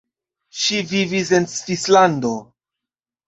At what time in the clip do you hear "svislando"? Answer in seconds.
1.51-2.31